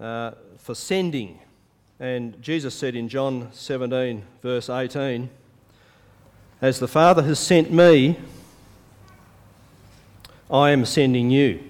[0.00, 1.38] uh, for sending.
[1.98, 5.30] And Jesus said in John 17, verse 18,
[6.60, 8.18] As the Father has sent me,
[10.50, 11.60] I am sending you.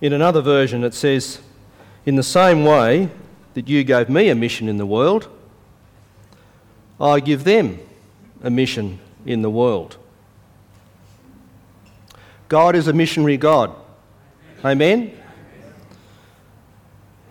[0.00, 1.40] In another version, it says,
[2.04, 3.08] In the same way
[3.54, 5.28] that you gave me a mission in the world,
[7.00, 7.78] I give them
[8.42, 9.96] a mission in the world.
[12.48, 13.74] God is a missionary God.
[14.64, 15.21] Amen?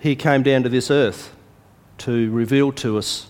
[0.01, 1.31] He came down to this earth
[1.99, 3.27] to reveal to us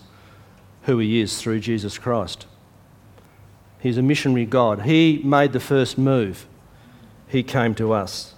[0.84, 2.48] who He is through Jesus Christ.
[3.80, 4.84] He's a missionary God.
[4.84, 6.48] He made the first move.
[7.28, 8.36] He came to us.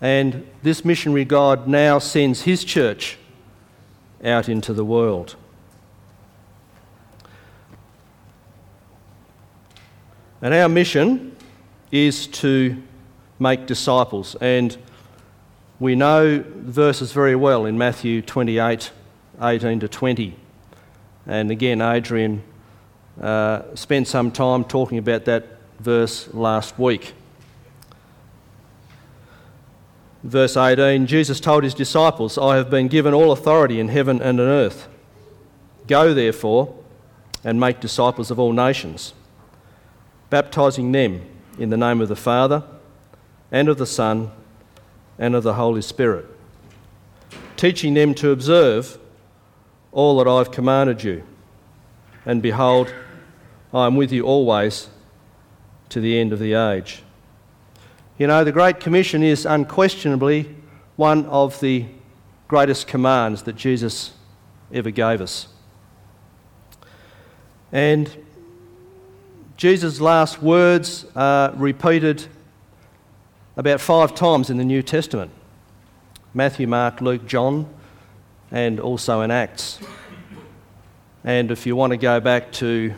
[0.00, 3.18] And this missionary God now sends His church
[4.22, 5.34] out into the world.
[10.40, 11.34] And our mission
[11.90, 12.80] is to
[13.40, 14.36] make disciples.
[14.40, 14.78] And
[15.80, 18.92] we know verses very well in Matthew 28
[19.42, 20.36] 18 to 20.
[21.26, 22.42] And again, Adrian
[23.18, 25.46] uh, spent some time talking about that
[25.78, 27.14] verse last week.
[30.22, 34.38] Verse 18 Jesus told his disciples, I have been given all authority in heaven and
[34.38, 34.86] on earth.
[35.86, 36.76] Go, therefore,
[37.42, 39.14] and make disciples of all nations,
[40.28, 41.22] baptizing them
[41.58, 42.62] in the name of the Father,
[43.50, 44.30] and of the Son,
[45.20, 46.26] and of the Holy Spirit,
[47.56, 48.98] teaching them to observe
[49.92, 51.22] all that I've commanded you.
[52.24, 52.92] And behold,
[53.72, 54.88] I am with you always
[55.90, 57.02] to the end of the age.
[58.18, 60.56] You know, the Great Commission is unquestionably
[60.96, 61.86] one of the
[62.48, 64.12] greatest commands that Jesus
[64.72, 65.48] ever gave us.
[67.72, 68.24] And
[69.56, 72.26] Jesus' last words are repeated
[73.60, 75.30] about five times in the New Testament
[76.32, 77.68] Matthew, Mark, Luke, John,
[78.50, 79.78] and also in Acts.
[81.24, 82.94] And if you want to go back to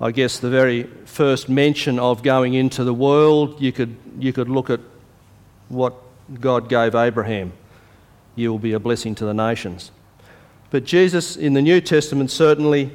[0.00, 4.48] I guess, the very first mention of going into the world, you could, you could
[4.48, 4.78] look at
[5.68, 5.94] what
[6.40, 7.52] God gave Abraham.
[8.36, 9.90] You will be a blessing to the nations.
[10.70, 12.92] But Jesus in the New Testament certainly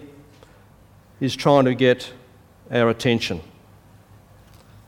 [1.20, 2.14] is trying to get
[2.72, 3.42] our attention.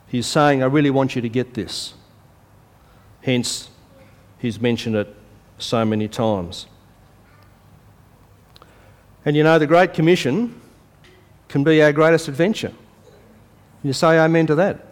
[0.08, 1.94] He's saying, I really want you to get this.
[3.22, 3.70] Hence,
[4.38, 5.14] he's mentioned it
[5.58, 6.66] so many times.
[9.24, 10.60] And you know, the Great Commission
[11.48, 12.72] can be our greatest adventure.
[13.82, 14.84] You say amen to that?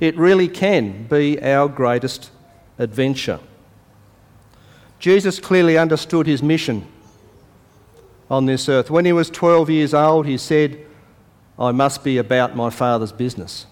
[0.00, 2.30] It really can be our greatest
[2.78, 3.40] adventure.
[4.98, 6.86] Jesus clearly understood his mission
[8.30, 8.90] on this earth.
[8.90, 10.84] When he was 12 years old, he said,
[11.58, 13.66] I must be about my Father's business.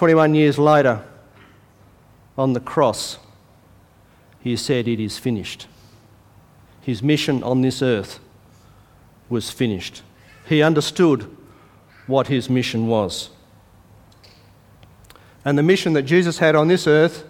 [0.00, 1.04] 21 years later,
[2.38, 3.18] on the cross,
[4.40, 5.66] he said, It is finished.
[6.80, 8.18] His mission on this earth
[9.28, 10.00] was finished.
[10.48, 11.28] He understood
[12.06, 13.28] what his mission was.
[15.44, 17.26] And the mission that Jesus had on this earth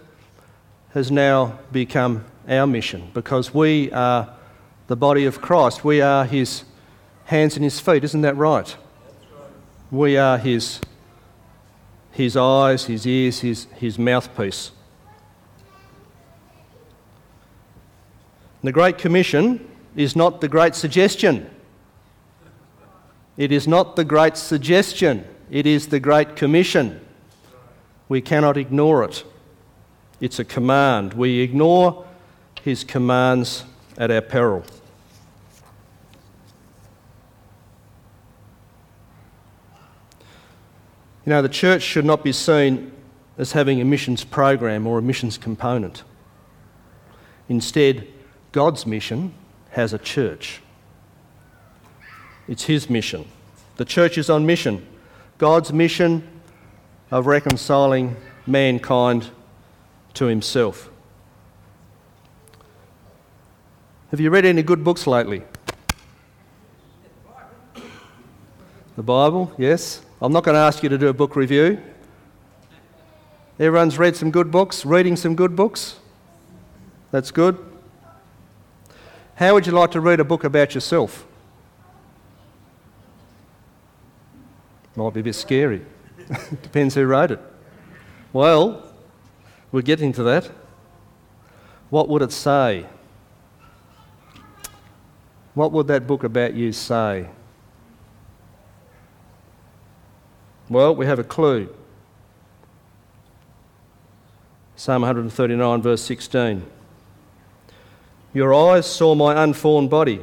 [0.95, 4.33] has now become our mission because we are
[4.87, 5.83] the body of Christ.
[5.83, 6.63] We are his
[7.25, 8.77] hands and his feet, isn't that right?
[9.91, 10.79] We are his,
[12.21, 14.73] his eyes, his ears, his, his mouthpiece.
[18.63, 19.67] The Great Commission
[19.97, 21.49] is not the Great Suggestion.
[23.37, 27.01] It is not the great suggestion, it is the great commission.
[28.07, 29.25] We cannot ignore it.
[30.21, 31.15] It's a command.
[31.15, 32.05] We ignore
[32.63, 33.65] his commands
[33.97, 34.63] at our peril.
[41.27, 42.93] You know, the church should not be seen
[43.37, 46.03] as having a missions program or a missions component.
[47.49, 48.07] Instead,
[48.53, 49.35] God's mission
[49.71, 50.63] has a church.
[52.49, 53.27] It's His mission.
[53.77, 54.87] The church is on mission.
[55.39, 56.27] God's mission
[57.11, 58.17] of reconciling
[58.47, 59.31] mankind
[60.15, 60.91] to Himself.
[64.11, 65.43] Have you read any good books lately?
[68.97, 70.03] The Bible, yes.
[70.23, 71.81] I'm not going to ask you to do a book review.
[73.59, 75.99] Everyone's read some good books, reading some good books.
[77.11, 77.59] That's good.
[79.37, 81.27] How would you like to read a book about yourself?
[84.95, 85.87] Might be a bit scary.
[86.63, 87.41] Depends who wrote it.
[88.35, 88.93] Well,
[89.73, 90.51] we're getting to that.
[91.89, 92.85] What would it say?
[95.55, 97.31] What would that book about you say?
[100.71, 101.69] Well, we have a clue.
[104.77, 106.65] Psalm 139, verse 16.
[108.33, 110.21] Your eyes saw my unformed body.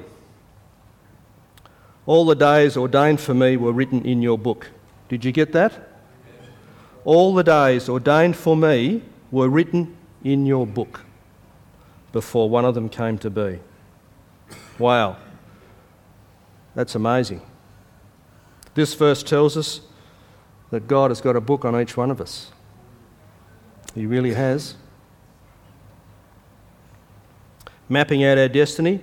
[2.06, 4.72] All the days ordained for me were written in your book.
[5.10, 5.90] Did you get that?
[7.04, 11.02] All the days ordained for me were written in your book
[12.14, 13.60] before one of them came to be.
[14.80, 15.18] Wow.
[16.74, 17.42] That's amazing.
[18.76, 19.82] This verse tells us
[20.72, 22.52] that God has got a book on each one of us.
[23.96, 24.76] He really has.
[27.90, 29.00] Mapping out our destiny,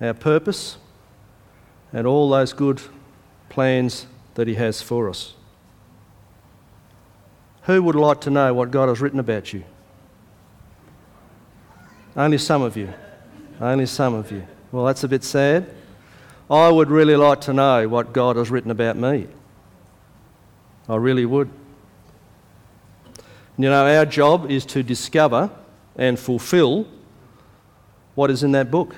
[0.00, 0.76] our purpose,
[1.92, 2.80] and all those good
[3.48, 5.34] plans that He has for us.
[7.62, 9.62] Who would like to know what God has written about you?
[12.16, 12.92] Only some of you.
[13.60, 14.46] Only some of you.
[14.72, 15.68] Well, that's a bit sad.
[16.50, 19.28] I would really like to know what God has written about me.
[20.88, 21.50] I really would.
[23.56, 25.50] You know, our job is to discover
[25.96, 26.86] and fulfill
[28.14, 28.94] what is in that book.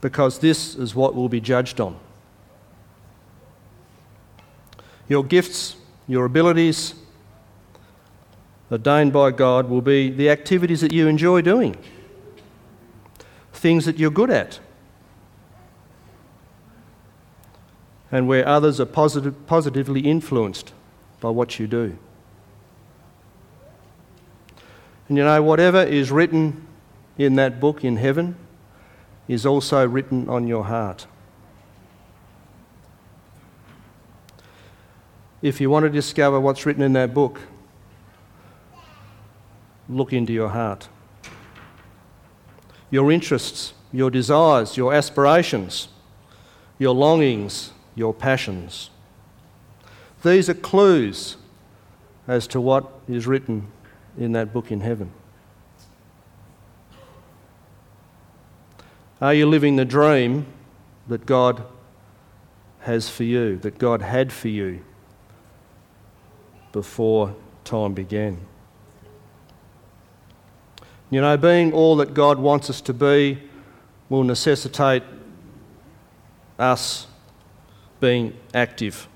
[0.00, 1.96] Because this is what will be judged on.
[5.08, 5.76] Your gifts,
[6.08, 6.94] your abilities,
[8.70, 11.76] ordained by God, will be the activities that you enjoy doing
[13.62, 14.58] things that you're good at,
[18.12, 20.72] and where others are positive, positively influenced
[21.20, 21.98] by what you do.
[25.08, 26.66] And you know, whatever is written
[27.18, 28.36] in that book in heaven
[29.26, 31.06] is also written on your heart.
[35.40, 37.40] If you want to discover what's written in that book,
[39.88, 40.88] look into your heart
[42.92, 45.88] your interests, your desires, your aspirations,
[46.78, 48.90] your longings, your passions.
[50.22, 51.36] These are clues
[52.28, 53.68] as to what is written
[54.16, 55.12] in that book in heaven.
[59.20, 60.46] Are you living the dream
[61.08, 61.62] that God
[62.80, 64.84] has for you, that God had for you
[66.72, 67.34] before
[67.64, 68.38] time began?
[71.10, 73.38] You know, being all that God wants us to be
[74.08, 75.02] will necessitate
[76.58, 77.06] us
[78.02, 79.06] being active.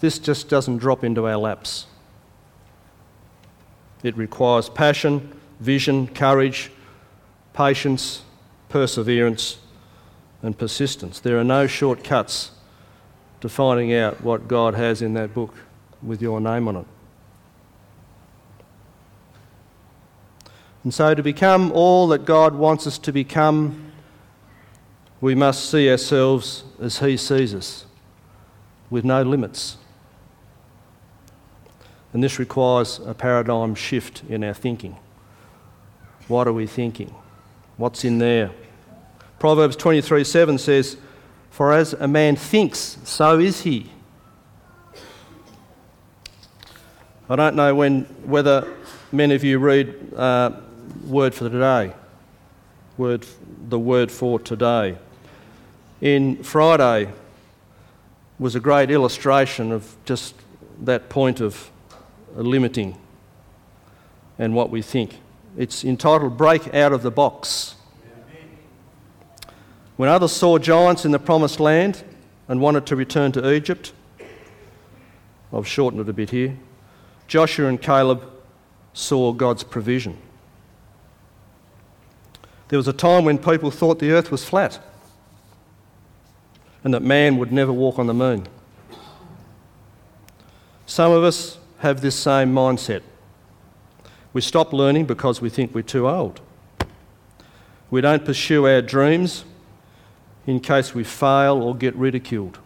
[0.00, 1.86] This just doesn't drop into our laps.
[4.02, 6.70] It requires passion, vision, courage,
[7.54, 8.22] patience,
[8.68, 9.58] perseverance,
[10.42, 11.20] and persistence.
[11.20, 12.50] There are no shortcuts
[13.40, 15.54] to finding out what God has in that book
[16.02, 16.86] with your name on it.
[20.84, 23.89] And so, to become all that God wants us to become,
[25.20, 27.84] we must see ourselves as He sees us,
[28.88, 29.76] with no limits.
[32.12, 34.96] And this requires a paradigm shift in our thinking.
[36.26, 37.14] What are we thinking?
[37.76, 38.50] What's in there?
[39.38, 40.96] Proverbs 23 7 says,
[41.50, 43.90] For as a man thinks, so is he.
[47.28, 48.76] I don't know when, whether
[49.12, 50.50] many of you read uh,
[51.06, 51.94] word for today.
[52.96, 53.24] Word,
[53.68, 54.98] the word for today.
[56.00, 57.12] In Friday
[58.38, 60.34] was a great illustration of just
[60.80, 61.70] that point of
[62.34, 62.96] limiting
[64.38, 65.18] and what we think.
[65.58, 67.74] It's entitled Break Out of the Box.
[69.96, 72.02] When others saw giants in the promised land
[72.48, 73.92] and wanted to return to Egypt,
[75.52, 76.56] I've shortened it a bit here.
[77.26, 78.26] Joshua and Caleb
[78.94, 80.16] saw God's provision.
[82.68, 84.80] There was a time when people thought the earth was flat
[86.82, 88.46] and that man would never walk on the moon.
[90.86, 93.02] Some of us have this same mindset.
[94.32, 96.40] We stop learning because we think we're too old.
[97.90, 99.44] We don't pursue our dreams
[100.46, 102.58] in case we fail or get ridiculed.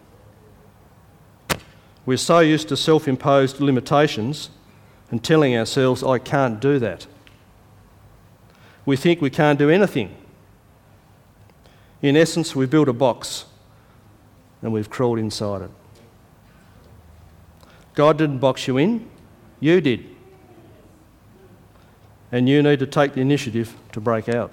[2.06, 4.50] We're so used to self imposed limitations
[5.10, 7.06] and telling ourselves, I can't do that
[8.86, 10.14] we think we can't do anything.
[12.02, 13.46] In essence, we build a box
[14.64, 15.70] and we've crawled inside it.
[17.94, 19.08] God didn't box you in,
[19.60, 20.04] you did.
[22.32, 24.50] And you need to take the initiative to break out.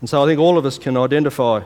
[0.00, 1.62] And so I think all of us can identify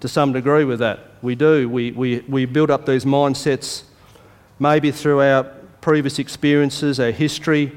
[0.00, 1.00] to some degree with that.
[1.22, 1.66] We do.
[1.70, 3.84] We, we, we build up these mindsets
[4.58, 5.44] maybe through our
[5.80, 7.72] previous experiences, our history.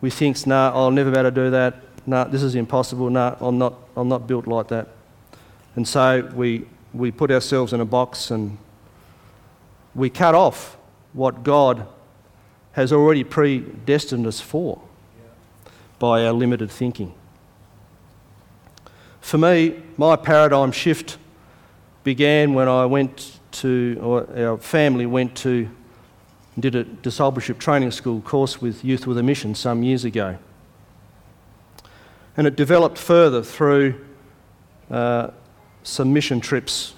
[0.00, 3.10] We think, nah, I'll never be able to do that no, this is impossible.
[3.10, 4.88] No, I'm not, I'm not built like that.
[5.76, 8.58] And so we, we put ourselves in a box and
[9.94, 10.76] we cut off
[11.12, 11.86] what God
[12.72, 14.80] has already predestined us for
[15.98, 17.12] by our limited thinking.
[19.20, 21.18] For me, my paradigm shift
[22.04, 25.68] began when I went to, or our family went to,
[26.58, 30.38] did a discipleship training school course with Youth with a Mission some years ago.
[32.36, 34.06] And it developed further through
[34.90, 35.30] uh,
[35.88, 36.94] some mission trips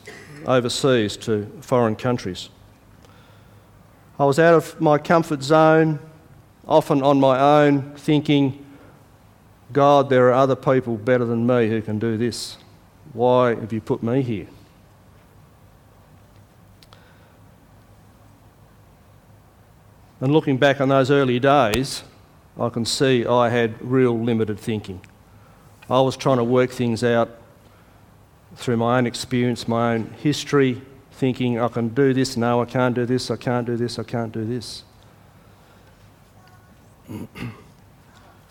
[0.46, 2.48] overseas to foreign countries.
[4.18, 6.00] I was out of my comfort zone,
[6.66, 8.64] often on my own, thinking,
[9.72, 12.58] God, there are other people better than me who can do this.
[13.12, 14.48] Why have you put me here?
[20.20, 22.02] And looking back on those early days,
[22.58, 25.00] I can see I had real limited thinking.
[25.88, 27.39] I was trying to work things out
[28.56, 32.94] through my own experience, my own history, thinking I can do this, no, I can't
[32.94, 34.84] do this, I can't do this, I can't do this.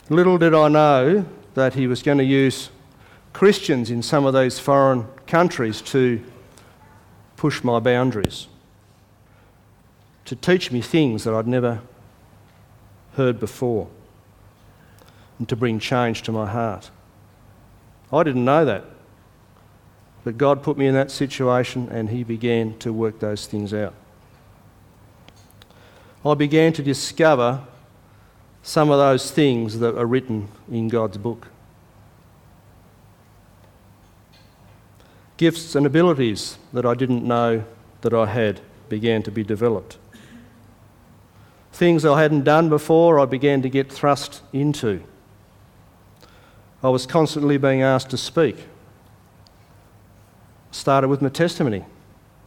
[0.09, 2.69] Little did I know that he was going to use
[3.33, 6.23] Christians in some of those foreign countries to
[7.37, 8.47] push my boundaries,
[10.25, 11.81] to teach me things that I'd never
[13.13, 13.87] heard before,
[15.37, 16.91] and to bring change to my heart.
[18.11, 18.85] I didn't know that.
[20.23, 23.93] But God put me in that situation and He began to work those things out.
[26.25, 27.61] I began to discover
[28.61, 31.47] some of those things that are written in God's book.
[35.37, 37.63] Gifts and abilities that I didn't know
[38.01, 38.59] that I had
[38.89, 39.97] began to be developed.
[41.71, 45.01] Things I hadn't done before, I began to get thrust into.
[46.83, 48.65] I was constantly being asked to speak
[50.71, 51.85] started with my testimony.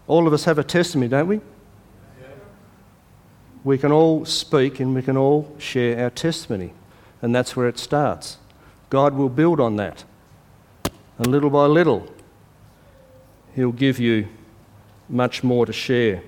[0.06, 1.40] All of us have a testimony, don't we?
[3.64, 6.72] We can all speak and we can all share our testimony,
[7.20, 8.38] and that's where it starts.
[8.90, 10.04] God will build on that.
[11.18, 12.12] And little by little,
[13.54, 14.28] He'll give you
[15.08, 16.22] much more to share.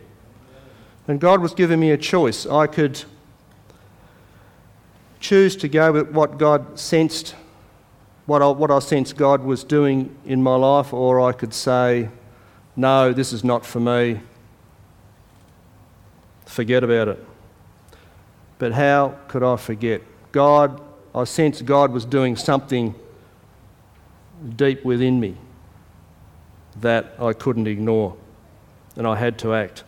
[1.08, 2.46] And God was giving me a choice.
[2.46, 3.02] I could
[5.20, 7.34] choose to go with what God sensed
[8.26, 12.08] what I, what I sensed God was doing in my life, or I could say,
[12.76, 14.20] no, this is not for me.
[16.46, 17.24] Forget about it.
[18.58, 20.02] But how could I forget?
[20.32, 20.80] God,
[21.14, 22.94] I sensed God was doing something
[24.56, 25.36] deep within me
[26.80, 28.16] that I couldn't ignore,
[28.96, 29.84] and I had to act.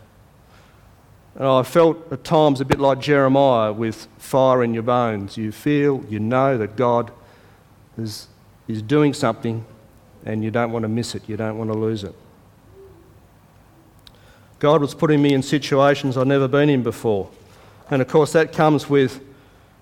[1.35, 5.37] And I felt at times a bit like Jeremiah with fire in your bones.
[5.37, 7.11] You feel, you know that God
[7.97, 8.27] is,
[8.67, 9.65] is doing something
[10.25, 12.13] and you don't want to miss it, you don't want to lose it.
[14.59, 17.29] God was putting me in situations I'd never been in before.
[17.89, 19.21] And of course, that comes with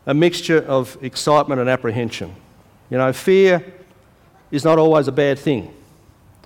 [0.05, 2.35] a mixture of excitement and apprehension.
[2.89, 3.63] You know, fear
[4.51, 5.73] is not always a bad thing.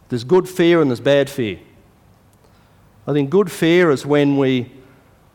[0.09, 1.59] There's good fear and there's bad fear.
[3.07, 4.71] I think good fear is when we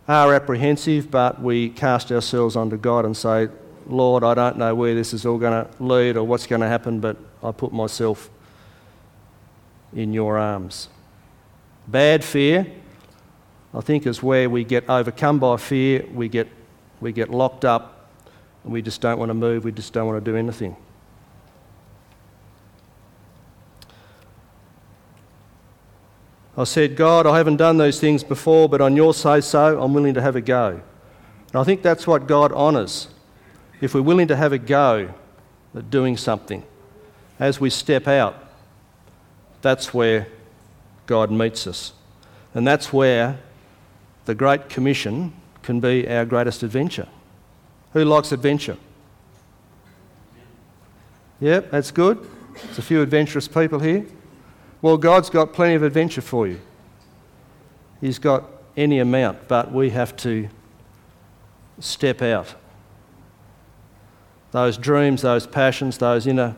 [0.06, 3.48] are apprehensive, but we cast ourselves onto God and say,
[3.86, 6.68] Lord, I don't know where this is all going to lead or what's going to
[6.68, 8.30] happen, but I put myself
[9.94, 10.88] in your arms.
[11.86, 12.66] Bad fear,
[13.72, 16.48] I think, is where we get overcome by fear, we get,
[17.00, 18.08] we get locked up,
[18.64, 20.76] and we just don't want to move, we just don't want to do anything.
[26.56, 29.92] I said, God, I haven't done those things before, but on your say so, I'm
[29.92, 30.80] willing to have a go.
[31.48, 33.08] And I think that's what God honours
[33.80, 35.12] if we're willing to have a go
[35.74, 36.62] at doing something,
[37.38, 38.36] as we step out,
[39.62, 40.28] that's where
[41.06, 41.92] God meets us.
[42.54, 43.38] And that's where
[44.24, 47.08] the Great Commission can be our greatest adventure.
[47.92, 48.76] Who likes adventure?
[51.40, 52.26] Yep, that's good.
[52.54, 54.06] There's a few adventurous people here.
[54.80, 56.60] Well, God's got plenty of adventure for you.
[58.00, 58.44] He's got
[58.76, 60.48] any amount, but we have to
[61.80, 62.54] step out
[64.54, 66.54] those dreams, those passions, those inner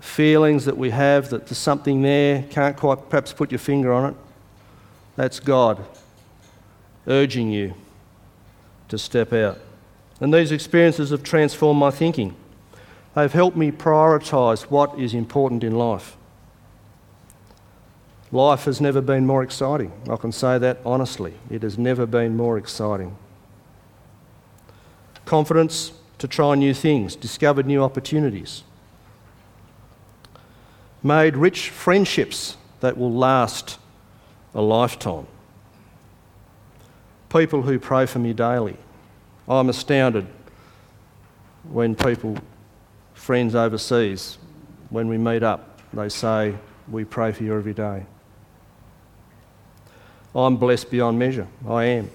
[0.00, 4.10] feelings that we have that there's something there, can't quite perhaps put your finger on
[4.10, 4.16] it.
[5.14, 5.86] That's God
[7.06, 7.74] urging you
[8.88, 9.60] to step out.
[10.20, 12.34] And these experiences have transformed my thinking.
[13.14, 16.16] They've helped me prioritise what is important in life.
[18.32, 19.92] Life has never been more exciting.
[20.10, 21.34] I can say that honestly.
[21.48, 23.16] It has never been more exciting.
[25.24, 28.62] Confidence to try new things, discovered new opportunities,
[31.02, 33.78] made rich friendships that will last
[34.54, 35.26] a lifetime,
[37.28, 38.76] people who pray for me daily,
[39.48, 40.26] I'm astounded
[41.70, 42.36] when people,
[43.14, 44.38] friends overseas,
[44.90, 46.54] when we meet up, they say,
[46.88, 48.04] We pray for you every day.
[50.34, 51.46] I'm blessed beyond measure.
[51.68, 52.10] I am.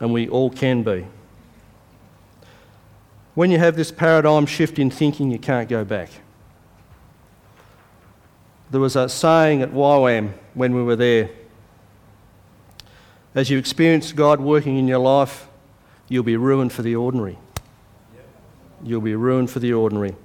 [0.00, 1.06] And we all can be.
[3.38, 6.10] When you have this paradigm shift in thinking, you can't go back.
[8.72, 11.30] There was a saying at YWAM when we were there
[13.36, 15.46] as you experience God working in your life,
[16.08, 17.38] you'll be ruined for the ordinary.
[18.82, 20.16] You'll be ruined for the ordinary.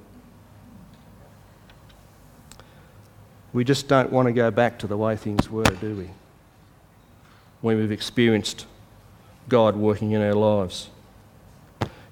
[3.54, 6.10] We just don't want to go back to the way things were, do we?
[7.62, 8.66] When we've experienced
[9.50, 10.90] God working in our lives.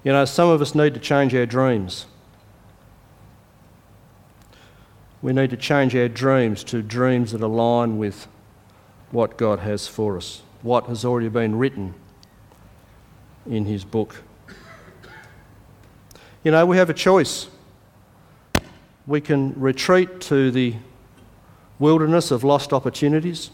[0.04, 2.06] You know, some of us need to change our dreams.
[5.20, 8.26] We need to change our dreams to dreams that align with
[9.12, 11.94] what God has for us, what has already been written
[13.48, 14.22] in His book.
[16.42, 17.48] You know, we have a choice.
[19.06, 20.74] We can retreat to the
[21.78, 23.50] wilderness of lost opportunities.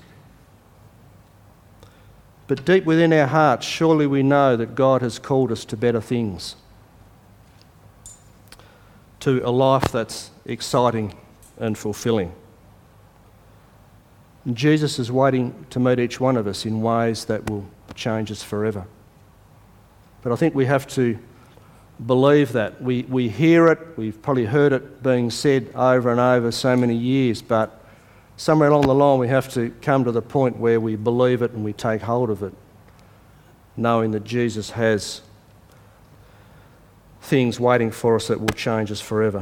[2.49, 6.01] But deep within our hearts, surely we know that God has called us to better
[6.01, 6.57] things,
[9.21, 11.15] to a life that's exciting
[11.59, 12.33] and fulfilling.
[14.47, 18.33] And Jesus is waiting to meet each one of us in ways that will change
[18.33, 18.87] us forever.
[20.23, 21.19] But I think we have to
[22.07, 22.81] believe that.
[22.81, 26.95] We, we hear it, we've probably heard it being said over and over so many
[26.95, 27.78] years, but
[28.39, 31.51] somewhere along the line we have to come to the point where we believe it
[31.51, 32.55] and we take hold of it,
[33.77, 35.21] knowing that Jesus has
[37.21, 39.41] things waiting for us that will change us forever.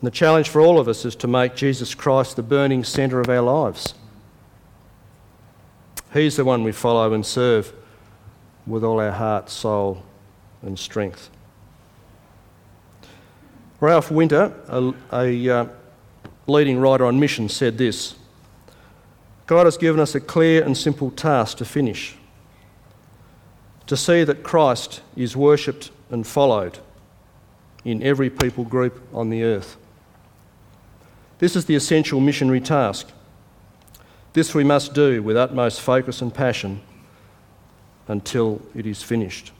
[0.00, 3.20] And the challenge for all of us is to make Jesus Christ the burning centre
[3.20, 3.94] of our lives.
[6.14, 7.70] He's the one we follow and serve
[8.66, 10.02] with all our heart, soul,
[10.62, 11.28] and strength.
[13.78, 15.66] Ralph Winter, a, a uh,
[16.46, 18.14] leading writer on mission, said this
[19.46, 22.16] God has given us a clear and simple task to finish
[23.86, 26.78] to see that Christ is worshipped and followed
[27.84, 29.76] in every people group on the earth.
[31.38, 33.08] This is the essential missionary task.
[34.32, 36.80] This we must do with utmost focus and passion
[38.08, 39.52] until it is finished.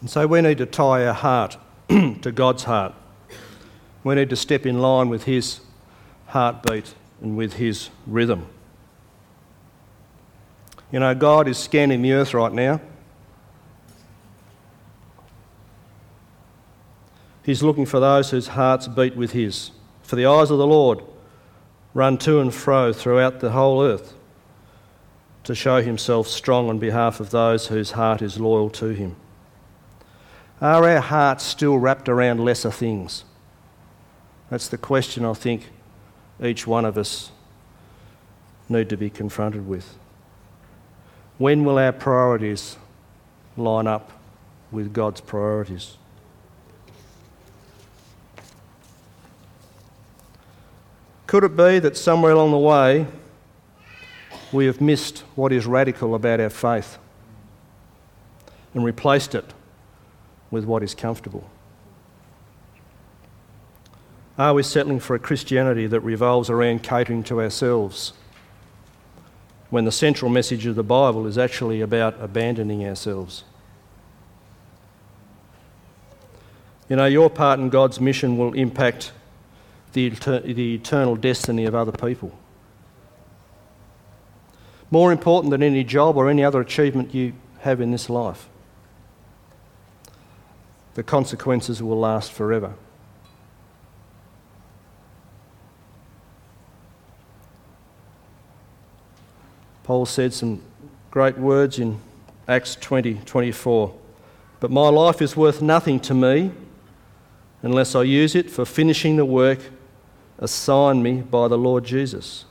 [0.00, 1.56] And so we need to tie our heart
[1.88, 2.94] to God's heart.
[4.02, 5.60] We need to step in line with His
[6.28, 8.46] heartbeat and with His rhythm.
[10.90, 12.80] You know, God is scanning the earth right now.
[17.44, 19.70] He's looking for those whose hearts beat with His.
[20.02, 21.02] For the eyes of the Lord
[21.94, 24.14] run to and fro throughout the whole earth
[25.44, 29.16] to show Himself strong on behalf of those whose heart is loyal to Him.
[30.60, 33.24] Are our hearts still wrapped around lesser things?
[34.50, 35.70] That's the question I think
[36.42, 37.30] each one of us
[38.68, 39.96] need to be confronted with.
[41.38, 42.76] When will our priorities
[43.56, 44.12] line up
[44.70, 45.96] with God's priorities?
[51.26, 53.06] Could it be that somewhere along the way
[54.52, 56.98] we have missed what is radical about our faith
[58.74, 59.54] and replaced it
[60.50, 61.48] with what is comfortable?
[64.38, 68.14] Are we settling for a Christianity that revolves around catering to ourselves
[69.68, 73.44] when the central message of the Bible is actually about abandoning ourselves?
[76.88, 79.12] You know, your part in God's mission will impact
[79.92, 82.36] the, the eternal destiny of other people.
[84.90, 88.48] More important than any job or any other achievement you have in this life.
[90.94, 92.74] The consequences will last forever.
[99.84, 100.62] Paul said some
[101.10, 102.00] great words in
[102.46, 103.94] Acts 20 24.
[104.60, 106.52] But my life is worth nothing to me
[107.62, 109.58] unless I use it for finishing the work
[110.38, 112.44] assigned me by the Lord Jesus.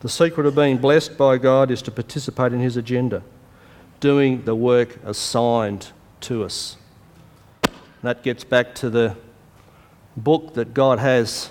[0.00, 3.22] The secret of being blessed by God is to participate in His agenda,
[4.00, 6.76] doing the work assigned to us.
[8.02, 9.16] That gets back to the
[10.16, 11.50] book that God has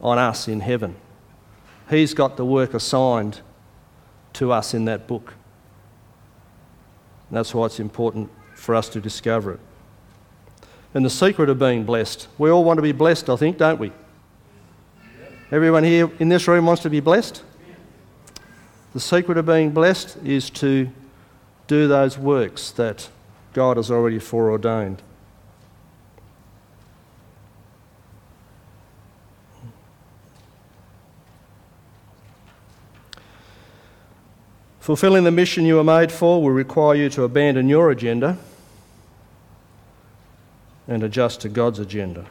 [0.00, 0.96] on us in heaven.
[1.88, 3.40] He's got the work assigned
[4.34, 5.34] to us in that book.
[7.28, 9.60] And that's why it's important for us to discover it.
[10.92, 13.80] And the secret of being blessed, we all want to be blessed, I think, don't
[13.80, 13.92] we?
[15.50, 17.42] Everyone here in this room wants to be blessed?
[18.92, 20.90] The secret of being blessed is to
[21.66, 23.08] do those works that
[23.54, 25.00] God has already foreordained.
[34.80, 38.36] Fulfilling the mission you were made for will require you to abandon your agenda
[40.86, 42.26] and adjust to God's agenda.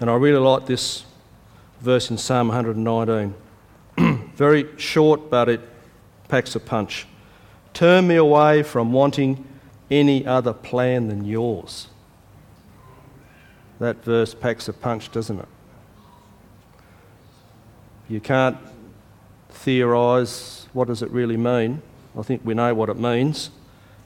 [0.00, 1.04] And I really like this
[1.82, 3.34] verse in Psalm 119.
[4.36, 5.60] Very short, but it
[6.28, 7.06] packs a punch.
[7.74, 9.44] Turn me away from wanting
[9.90, 11.88] any other plan than yours.
[13.78, 15.48] That verse packs a punch, doesn't it?
[18.08, 18.56] You can't
[19.50, 21.82] theorise what does it really mean.
[22.18, 23.50] I think we know what it means.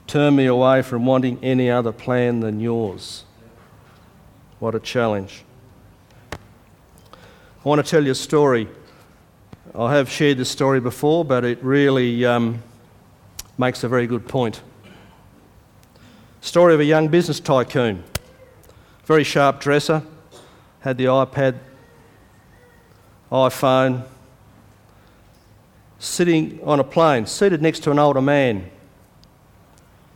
[0.06, 3.24] Turn me away from wanting any other plan than yours.
[4.58, 5.44] What a challenge.
[6.32, 8.68] I want to tell you a story.
[9.74, 12.62] I have shared this story before, but it really um,
[13.58, 14.62] makes a very good point.
[16.40, 18.04] Story of a young business tycoon,
[19.04, 20.02] very sharp dresser,
[20.80, 21.58] had the iPad,
[23.32, 24.04] iPhone,
[25.98, 28.70] sitting on a plane, seated next to an older man.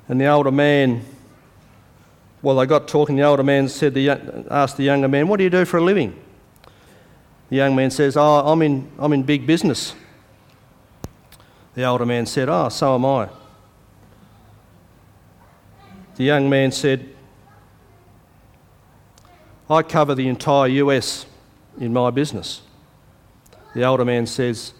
[0.09, 1.05] And the older man,
[2.41, 3.17] well, they got talking.
[3.17, 4.11] The older man said, the,
[4.51, 6.19] asked the younger man, What do you do for a living?
[7.51, 9.95] The young man says, Oh, I'm in, I'm in big business.
[11.75, 13.29] The older man said, Oh, so am I.
[16.23, 17.09] The young man said,
[19.69, 21.27] I cover the entire US
[21.81, 22.63] in my business.
[23.75, 24.73] The older man says,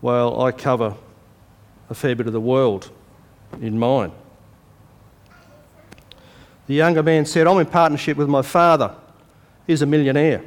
[0.00, 0.94] Well, I cover
[1.90, 2.92] a fair bit of the world
[3.60, 4.12] in mine.
[6.68, 8.94] The younger man said, I'm in partnership with my father.
[9.66, 10.44] He's a millionaire.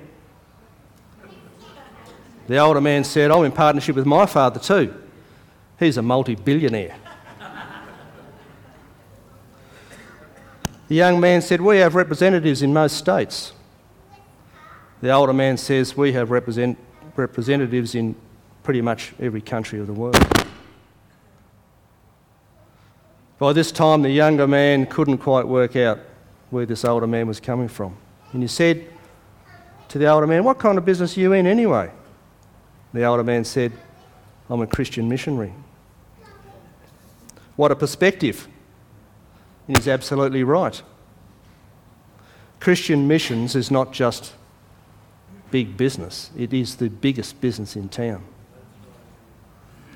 [2.48, 4.94] The older man said, I'm in partnership with my father too.
[5.78, 6.96] He's a multi billionaire.
[10.90, 13.54] The young man said, We have representatives in most states.
[15.02, 16.78] The older man says, We have represent-
[17.16, 18.16] representatives in
[18.64, 20.18] pretty much every country of the world.
[23.38, 26.00] By this time, the younger man couldn't quite work out
[26.50, 27.96] where this older man was coming from.
[28.34, 28.86] And he said
[29.90, 31.92] to the older man, What kind of business are you in anyway?
[32.94, 33.72] The older man said,
[34.50, 35.54] I'm a Christian missionary.
[37.56, 38.48] What a perspective.
[39.70, 40.82] He's absolutely right.
[42.60, 44.34] Christian missions is not just
[45.52, 48.24] big business, it is the biggest business in town.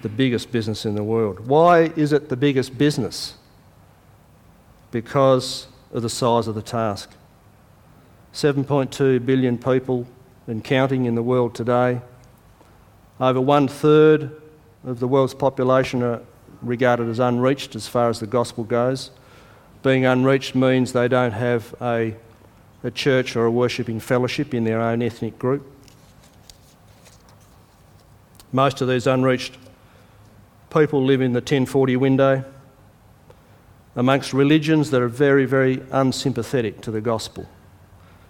[0.04, 1.48] The biggest business in the world.
[1.48, 3.36] Why is it the biggest business?
[4.92, 7.10] Because of the size of the task.
[8.32, 10.06] 7.2 billion people
[10.46, 12.02] and counting in the world today.
[13.20, 14.40] Over one third
[14.86, 16.22] of the world's population are
[16.62, 19.10] regarded as unreached as far as the gospel goes.
[19.84, 22.16] Being unreached means they don't have a,
[22.84, 25.70] a church or a worshipping fellowship in their own ethnic group.
[28.54, 29.58] Most of these unreached
[30.70, 32.46] people live in the 1040 window
[33.96, 37.48] amongst religions that are very, very unsympathetic to the gospel.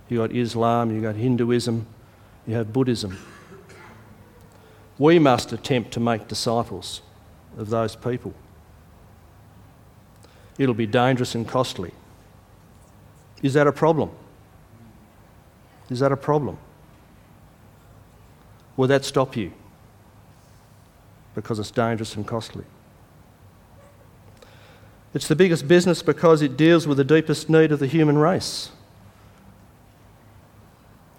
[0.09, 1.85] You've got Islam, you've got Hinduism,
[2.47, 3.17] you have Buddhism.
[4.97, 7.01] We must attempt to make disciples
[7.57, 8.33] of those people.
[10.57, 11.91] It'll be dangerous and costly.
[13.41, 14.11] Is that a problem?
[15.89, 16.57] Is that a problem?
[18.77, 19.51] Will that stop you?
[21.35, 22.65] Because it's dangerous and costly.
[25.13, 28.71] It's the biggest business because it deals with the deepest need of the human race.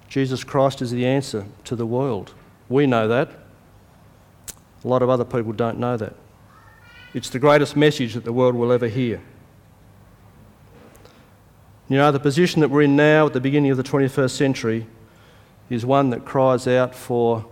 [0.09, 2.35] Jesus Christ is the answer to the world.
[2.69, 3.31] We know that.
[4.85, 6.15] A lot of other people don't know that.
[7.15, 9.23] It's the greatest message that the world will ever hear.
[11.89, 14.87] You know, the position that we're in now at the beginning of the 21st century
[15.71, 17.47] is one that cries out for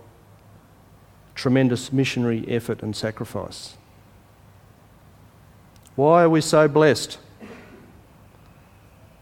[1.33, 3.75] tremendous missionary effort and sacrifice.
[5.95, 7.17] Why are we so blessed?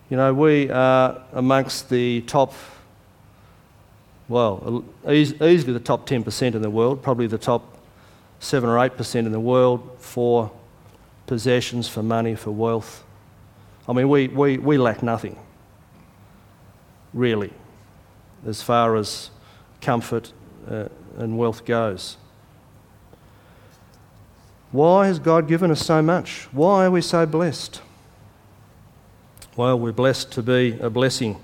[0.09, 2.53] You know, we are amongst the top,
[4.27, 7.77] well, easily the top 10% in the world, probably the top
[8.41, 10.51] 7 or 8% in the world for
[11.27, 13.03] possessions, for money, for wealth.
[13.87, 15.39] I mean, we, we, we lack nothing,
[17.13, 17.53] really,
[18.45, 19.29] as far as
[19.79, 20.33] comfort
[20.69, 22.17] uh, and wealth goes.
[24.71, 26.47] Why has God given us so much?
[26.51, 27.81] Why are we so blessed?
[29.55, 31.39] Well, we're blessed to be a blessing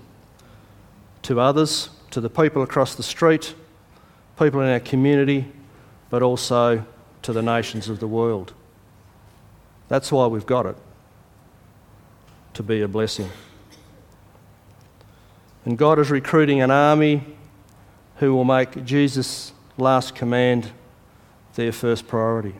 [1.23, 3.53] to others, to to the people across the street,
[4.39, 5.45] people in our community,
[6.09, 6.85] but also
[7.21, 8.53] to the nations of the world.
[9.87, 10.75] That's why we've got it
[12.53, 13.29] to be a blessing.
[15.65, 17.23] And God is recruiting an army
[18.17, 20.71] who will make Jesus' last command
[21.55, 22.55] their first priority.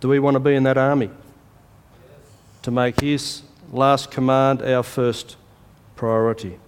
[0.00, 1.10] Do we want to be in that army?
[2.62, 5.36] To make his last command our first
[5.96, 6.58] priority.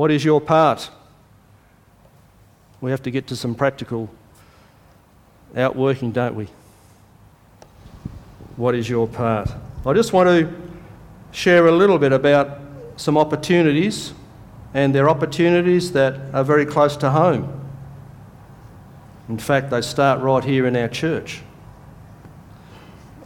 [0.00, 0.88] What is your part?
[2.80, 4.08] We have to get to some practical
[5.54, 6.48] outworking, don't we?
[8.56, 9.50] What is your part?
[9.84, 10.50] I just want to
[11.32, 12.60] share a little bit about
[12.96, 14.14] some opportunities,
[14.72, 17.60] and they're opportunities that are very close to home.
[19.28, 21.42] In fact, they start right here in our church.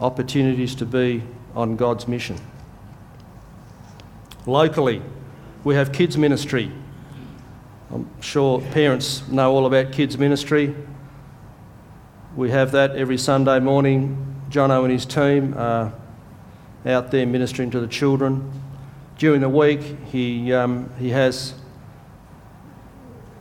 [0.01, 1.23] Opportunities to be
[1.55, 2.37] on God's mission.
[4.45, 5.03] Locally,
[5.65, 6.71] we have kids' ministry.
[7.91, 10.75] I'm sure parents know all about kids' ministry.
[12.37, 14.43] We have that every Sunday morning.
[14.51, 15.95] Jono and his team are
[16.85, 18.53] out there ministering to the children.
[19.17, 21.55] During the week, he, um, he has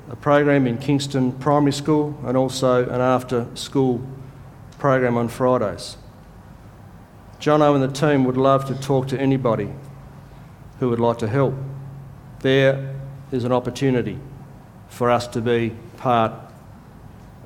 [0.10, 4.02] a program in Kingston Primary School and also an after school
[4.80, 5.98] program on Fridays.
[7.40, 9.74] Jono and the team would love to talk to anybody
[10.80, 11.54] who would like to help.
[12.44, 12.94] There
[13.32, 14.20] is an opportunity
[14.90, 16.34] for us to be part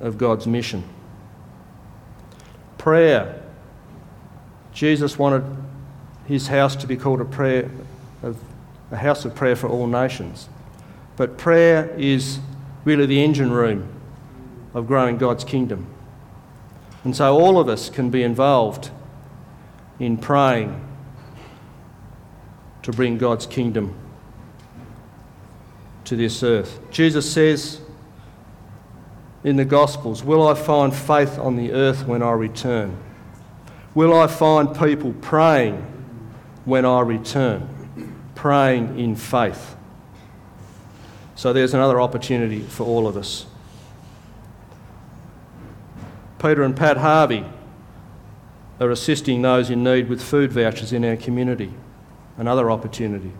[0.00, 0.82] of God's mission.
[2.78, 3.40] Prayer.
[4.72, 5.44] Jesus wanted
[6.26, 7.70] his house to be called a prayer
[8.24, 8.38] of
[8.90, 10.48] a house of prayer for all nations.
[11.16, 12.40] But prayer is
[12.84, 13.88] really the engine room
[14.74, 15.86] of growing God's kingdom.
[17.04, 18.90] And so all of us can be involved
[20.00, 20.84] in praying
[22.82, 23.94] to bring God's kingdom
[26.08, 26.80] to this earth.
[26.90, 27.80] Jesus says
[29.44, 32.96] in the Gospels, Will I find faith on the earth when I return?
[33.94, 35.76] Will I find people praying
[36.64, 37.68] when I return?
[38.34, 39.76] Praying in faith.
[41.34, 43.46] So there's another opportunity for all of us.
[46.38, 47.44] Peter and Pat Harvey
[48.80, 51.72] are assisting those in need with food vouchers in our community.
[52.38, 53.32] Another opportunity.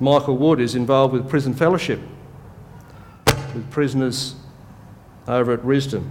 [0.00, 2.00] Michael Wood is involved with Prison Fellowship,
[3.26, 4.34] with prisoners
[5.28, 6.08] over at Risdon,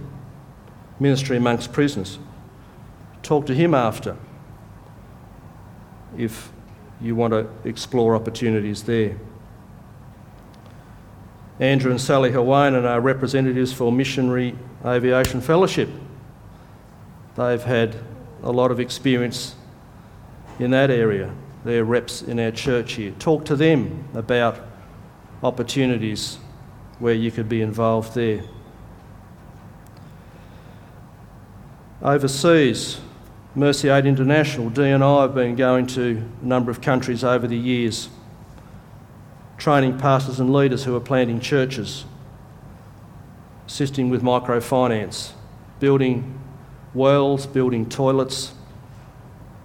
[1.00, 2.20] ministry amongst prisoners.
[3.24, 4.16] Talk to him after
[6.16, 6.52] if
[7.00, 9.16] you want to explore opportunities there.
[11.58, 15.88] Andrew and Sally Hawainen are representatives for Missionary Aviation Fellowship.
[17.36, 17.96] They've had
[18.42, 19.56] a lot of experience
[20.58, 21.34] in that area.
[21.64, 23.12] They're reps in our church here.
[23.18, 24.58] Talk to them about
[25.42, 26.38] opportunities
[26.98, 28.42] where you could be involved there.
[32.02, 33.00] Overseas,
[33.54, 37.46] Mercy Aid International, Di and I have been going to a number of countries over
[37.46, 38.08] the years
[39.60, 42.06] training pastors and leaders who are planting churches,
[43.66, 45.32] assisting with microfinance,
[45.78, 46.40] building
[46.94, 48.54] wells, building toilets,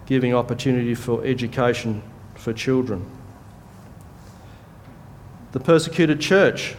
[0.05, 2.01] giving opportunity for education
[2.35, 3.05] for children.
[5.51, 6.75] The persecuted church.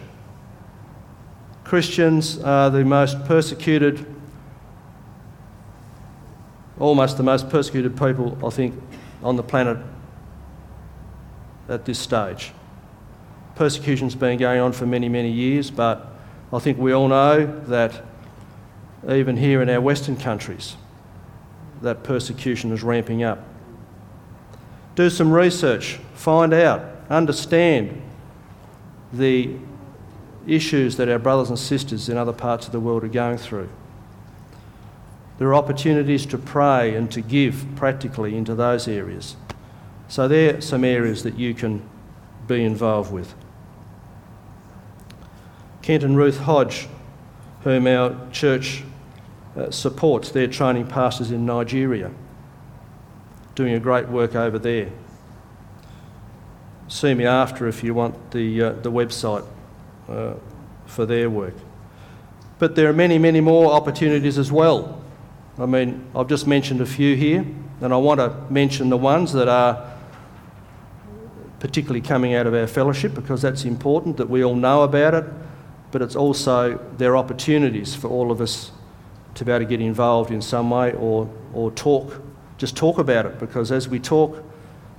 [1.64, 4.06] Christians are the most persecuted,
[6.78, 8.80] almost the most persecuted people, I think,
[9.22, 9.78] on the planet
[11.68, 12.52] at this stage.
[13.56, 16.06] Persecution's been going on for many, many years, but
[16.52, 18.04] I think we all know that
[19.08, 20.76] even here in our Western countries,
[21.82, 23.44] that persecution is ramping up.
[24.94, 28.02] Do some research, find out, understand
[29.12, 29.56] the
[30.46, 33.68] issues that our brothers and sisters in other parts of the world are going through.
[35.38, 39.36] There are opportunities to pray and to give practically into those areas.
[40.08, 41.86] So, there are some areas that you can
[42.46, 43.34] be involved with.
[45.82, 46.88] Kent and Ruth Hodge,
[47.62, 48.82] whom our church
[49.56, 52.10] uh, supports, they're training pastors in Nigeria,
[53.54, 54.90] doing a great work over there.
[56.88, 59.46] See me after if you want the, uh, the website
[60.08, 60.34] uh,
[60.86, 61.54] for their work.
[62.58, 65.02] But there are many, many more opportunities as well.
[65.58, 67.44] I mean, I've just mentioned a few here,
[67.80, 69.92] and I want to mention the ones that are
[71.58, 75.24] particularly coming out of our fellowship because that's important that we all know about it
[75.90, 78.70] but it's also there are opportunities for all of us
[79.36, 82.20] to be able to get involved in some way or, or talk,
[82.58, 84.42] just talk about it, because as we talk,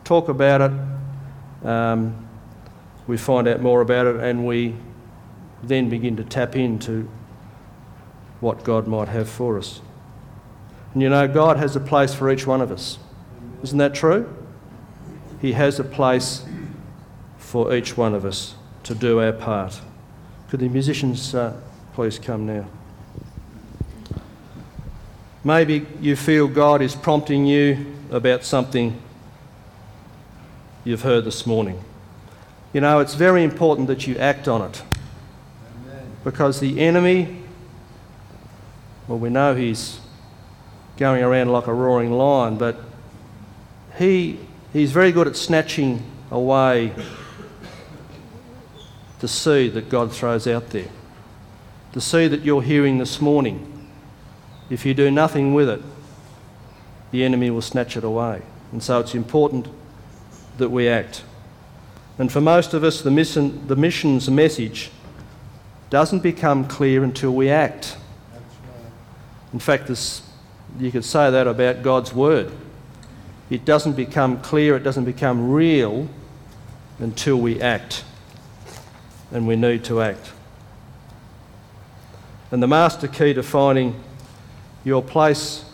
[0.04, 2.28] talk about it, um,
[3.08, 4.76] we find out more about it and we
[5.64, 7.10] then begin to tap into
[8.40, 9.82] what God might have for us.
[10.94, 13.00] And you know, God has a place for each one of us.
[13.64, 14.34] Isn't that true?
[15.42, 16.46] He has a place
[17.38, 19.82] for each one of us to do our part.
[20.50, 21.60] Could the musicians uh,
[21.94, 22.68] please come now?
[25.48, 29.02] Maybe you feel God is prompting you about something
[30.84, 31.82] you've heard this morning.
[32.74, 34.84] You know, it's very important that you act on it.
[36.26, 37.44] Because the enemy,
[39.08, 40.02] well, we know he's
[40.98, 42.76] going around like a roaring lion, but
[43.98, 44.38] he,
[44.74, 46.92] he's very good at snatching away
[49.20, 50.90] the seed that God throws out there.
[51.94, 53.76] The seed that you're hearing this morning.
[54.70, 55.82] If you do nothing with it,
[57.12, 58.42] the enemy will snatch it away.
[58.72, 59.68] And so it's important
[60.58, 61.24] that we act.
[62.18, 64.92] And for most of us, the, mission, the mission's message
[65.90, 67.98] doesn't become clear until we act.
[69.54, 70.22] In fact, this,
[70.80, 72.52] you could say that about God's Word.
[73.50, 76.10] It doesn't become clear, it doesn't become real
[77.00, 78.04] until we act.
[79.32, 80.32] And we need to act.
[82.52, 84.02] And the master key to finding
[84.84, 85.66] your place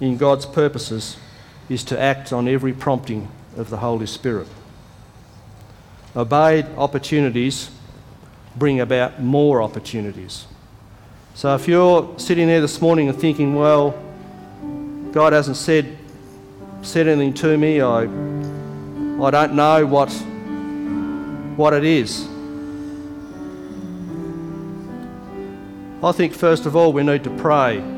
[0.00, 1.16] in God's purposes
[1.68, 4.48] is to act on every prompting of the Holy Spirit.
[6.14, 7.70] Obeyed opportunities
[8.56, 10.46] bring about more opportunities.
[11.34, 13.94] So if you're sitting there this morning and thinking, well,
[15.12, 15.96] God hasn't said,
[16.82, 20.10] said anything to me, I, I don't know what,
[21.56, 22.26] what it is.
[26.02, 27.95] I think first of all we need to pray.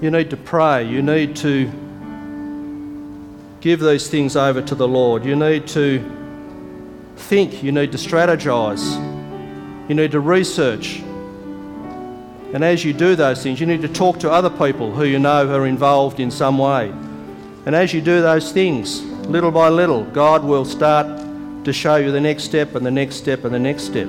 [0.00, 0.84] You need to pray.
[0.84, 1.70] You need to
[3.60, 5.24] give these things over to the Lord.
[5.24, 6.02] You need to
[7.16, 8.96] think, you need to strategize,
[9.88, 11.00] you need to research.
[12.54, 15.18] And as you do those things, you need to talk to other people who you
[15.18, 16.88] know are involved in some way.
[17.66, 21.06] And as you do those things, little by little, God will start
[21.64, 24.06] to show you the next step and the next step and the next step.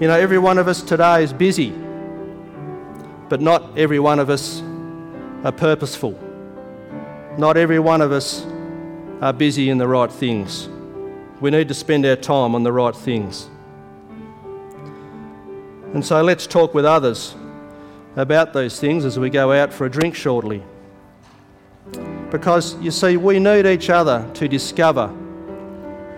[0.00, 1.72] You know, every one of us today is busy,
[3.32, 4.60] but not every one of us
[5.42, 6.12] are purposeful.
[7.38, 8.44] Not every one of us
[9.22, 10.68] are busy in the right things.
[11.40, 13.48] We need to spend our time on the right things.
[15.94, 17.34] And so let's talk with others
[18.16, 20.62] about those things as we go out for a drink shortly.
[22.30, 25.08] Because you see, we need each other to discover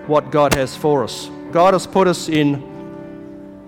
[0.08, 1.30] what God has for us.
[1.52, 2.60] God has put us in,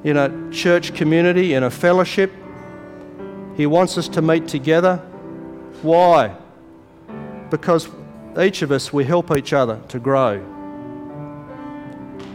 [0.02, 2.32] in a church community, in a fellowship.
[3.56, 4.96] He wants us to meet together.
[5.82, 6.36] Why?
[7.50, 7.88] Because
[8.38, 10.44] each of us, we help each other to grow.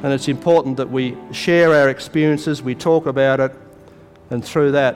[0.04, 3.54] And it's important that we share our experiences, we talk about it,
[4.32, 4.96] and through that,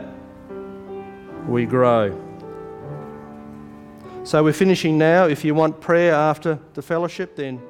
[1.48, 2.20] we grow.
[4.24, 5.28] So we're finishing now.
[5.28, 7.62] If you want prayer after the fellowship, then